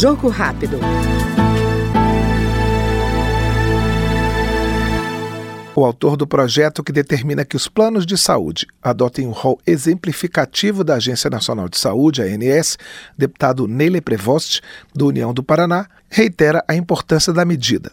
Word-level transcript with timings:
Jogo 0.00 0.28
rápido. 0.28 0.78
O 5.76 5.84
autor 5.84 6.16
do 6.16 6.26
projeto 6.26 6.82
que 6.82 6.90
determina 6.90 7.44
que 7.44 7.54
os 7.54 7.68
planos 7.68 8.06
de 8.06 8.16
saúde 8.16 8.66
adotem 8.82 9.26
um 9.26 9.30
rol 9.30 9.60
exemplificativo 9.66 10.82
da 10.82 10.94
Agência 10.94 11.28
Nacional 11.28 11.68
de 11.68 11.76
Saúde, 11.76 12.22
ANS, 12.22 12.78
deputado 13.14 13.68
Neile 13.68 14.00
Prevost, 14.00 14.62
do 14.94 15.08
União 15.08 15.34
do 15.34 15.42
Paraná, 15.42 15.86
reitera 16.08 16.64
a 16.66 16.74
importância 16.74 17.30
da 17.30 17.44
medida 17.44 17.92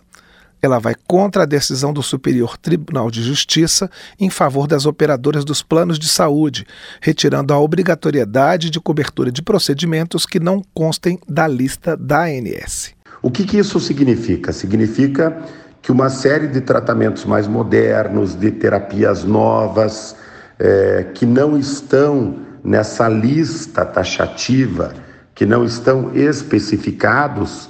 ela 0.62 0.80
vai 0.80 0.96
contra 1.08 1.44
a 1.44 1.46
decisão 1.46 1.94
do 1.94 2.02
Superior 2.02 2.58
Tribunal 2.58 3.12
de 3.12 3.22
Justiça 3.22 3.90
em 4.20 4.30
favor 4.30 4.68
das 4.68 4.86
operadoras 4.86 5.46
dos 5.46 5.62
planos 5.62 6.00
de 6.00 6.08
saúde, 6.08 6.66
retirando 7.02 7.54
a 7.54 7.60
obrigatoriedade 7.60 8.70
de 8.70 8.80
cobertura 8.80 9.32
de 9.32 9.42
procedimentos 9.42 10.26
que 10.26 10.40
não 10.40 10.62
constem 10.74 11.20
da 11.28 11.48
lista 11.48 11.96
da 11.96 12.24
ANS. 12.24 12.96
O 13.22 13.32
que, 13.32 13.44
que 13.44 13.58
isso 13.58 13.80
significa? 13.80 14.54
Significa 14.54 15.38
que 15.82 15.92
uma 15.92 16.10
série 16.10 16.48
de 16.48 16.62
tratamentos 16.62 17.26
mais 17.26 17.48
modernos, 17.48 18.36
de 18.36 18.52
terapias 18.52 19.24
novas, 19.24 20.16
é, 20.60 21.06
que 21.14 21.26
não 21.26 21.58
estão 21.58 22.40
nessa 22.64 23.08
lista 23.08 23.86
taxativa, 23.86 24.94
que 25.34 25.46
não 25.46 25.64
estão 25.64 26.16
especificados, 26.16 27.70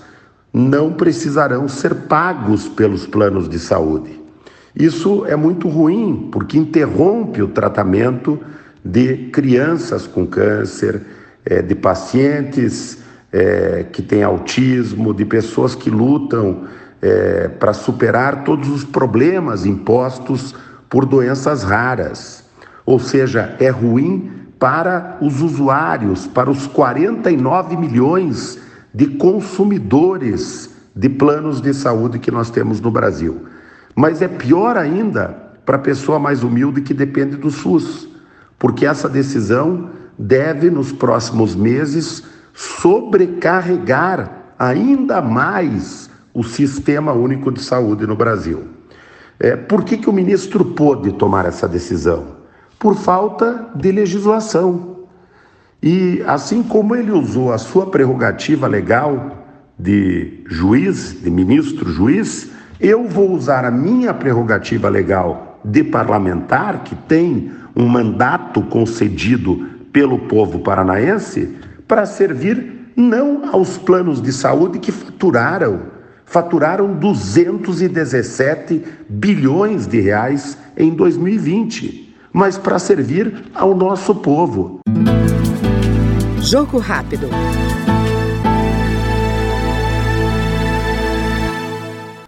não 0.58 0.94
precisarão 0.94 1.68
ser 1.68 1.94
pagos 1.94 2.68
pelos 2.68 3.06
planos 3.06 3.48
de 3.48 3.60
saúde. 3.60 4.20
Isso 4.76 5.26
é 5.26 5.36
muito 5.36 5.68
ruim, 5.68 6.30
porque 6.32 6.58
interrompe 6.58 7.42
o 7.42 7.48
tratamento 7.48 8.40
de 8.84 9.30
crianças 9.32 10.06
com 10.06 10.26
câncer, 10.26 11.02
é, 11.44 11.62
de 11.62 11.76
pacientes 11.76 13.00
é, 13.32 13.86
que 13.92 14.02
têm 14.02 14.24
autismo, 14.24 15.14
de 15.14 15.26
pessoas 15.26 15.76
que 15.76 15.90
lutam 15.90 16.66
é, 17.02 17.48
para 17.48 17.74
superar 17.74 18.44
todos 18.44 18.70
os 18.70 18.84
problemas 18.84 19.66
impostos 19.66 20.56
por 20.90 21.06
doenças 21.06 21.64
raras. 21.64 22.44
Ou 22.86 23.00
seja, 23.00 23.56
é 23.60 23.70
ruim 23.70 24.32
para 24.60 25.18
os 25.22 25.42
usuários, 25.42 26.26
para 26.28 26.50
os 26.50 26.68
49 26.68 27.76
milhões 27.76 28.60
de 28.98 29.06
consumidores 29.06 30.72
de 30.96 31.08
planos 31.08 31.62
de 31.62 31.72
saúde 31.72 32.18
que 32.18 32.32
nós 32.32 32.50
temos 32.50 32.82
no 32.82 32.90
Brasil. 32.90 33.46
Mas 33.96 34.24
é 34.24 34.28
pior 34.28 34.76
ainda 34.76 35.52
para 35.64 35.76
a 35.76 35.80
pessoa 35.80 36.18
mais 36.18 36.42
humilde 36.42 36.82
que 36.82 36.96
depende 36.96 37.36
do 37.36 37.52
SUS, 37.52 38.08
porque 38.58 38.88
essa 38.88 39.08
decisão 39.08 39.92
deve, 40.18 40.72
nos 40.72 40.92
próximos 40.92 41.56
meses, 41.56 42.24
sobrecarregar 42.56 44.32
ainda 44.58 45.22
mais 45.22 46.10
o 46.34 46.44
Sistema 46.44 47.14
Único 47.14 47.52
de 47.52 47.62
Saúde 47.62 48.08
no 48.08 48.16
Brasil. 48.16 48.64
É, 49.40 49.56
por 49.56 49.84
que, 49.84 49.98
que 49.98 50.10
o 50.10 50.14
ministro 50.14 50.66
pôde 50.66 51.12
tomar 51.12 51.46
essa 51.46 51.68
decisão? 51.68 52.30
Por 52.80 52.96
falta 52.96 53.70
de 53.76 53.92
legislação. 53.92 54.97
E 55.82 56.24
assim 56.26 56.64
como 56.64 56.96
ele 56.96 57.12
usou 57.12 57.54
a 57.54 57.58
sua 57.58 57.86
prerrogativa 57.88 58.68
legal 58.68 59.46
de 59.78 60.44
juiz, 60.48 61.22
de 61.22 61.30
ministro 61.30 61.92
juiz, 61.92 62.50
eu 62.80 63.08
vou 63.08 63.32
usar 63.32 63.64
a 63.66 63.72
minha 63.72 64.14
prerrogativa 64.14 64.90
legal 64.90 65.60
de 65.64 65.84
parlamentar, 65.84 66.84
que 66.84 66.96
tem 66.96 67.52
um 67.76 67.88
mandato 67.88 68.62
concedido 68.64 69.68
pelo 69.92 70.20
povo 70.20 70.60
paranaense, 70.60 71.56
para 71.88 72.06
servir 72.06 72.92
não 72.96 73.54
aos 73.54 73.78
planos 73.78 74.22
de 74.22 74.34
saúde 74.34 74.80
que 74.80 74.92
faturaram, 74.92 75.82
faturaram 76.26 76.94
217 76.94 78.84
bilhões 79.08 79.86
de 79.86 80.00
reais 80.00 80.58
em 80.76 80.92
2020, 80.92 82.16
mas 82.34 82.58
para 82.58 82.80
servir 82.80 83.46
ao 83.54 83.76
nosso 83.76 84.16
povo. 84.16 84.80
Jogo 86.50 86.80
rápido. 86.80 87.28